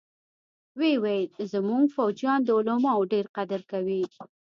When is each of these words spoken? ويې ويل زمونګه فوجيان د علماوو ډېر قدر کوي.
ويې 0.79 0.95
ويل 1.03 1.29
زمونګه 1.51 1.91
فوجيان 1.95 2.39
د 2.43 2.49
علماوو 2.57 3.09
ډېر 3.13 3.25
قدر 3.37 3.61
کوي. 3.71 4.01